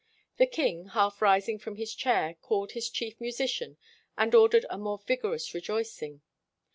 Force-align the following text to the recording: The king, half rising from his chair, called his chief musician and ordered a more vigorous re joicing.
The 0.37 0.47
king, 0.47 0.85
half 0.87 1.21
rising 1.21 1.59
from 1.59 1.75
his 1.75 1.93
chair, 1.93 2.33
called 2.41 2.71
his 2.71 2.89
chief 2.89 3.21
musician 3.21 3.77
and 4.17 4.33
ordered 4.33 4.65
a 4.67 4.79
more 4.79 4.97
vigorous 4.97 5.53
re 5.53 5.61
joicing. 5.61 6.21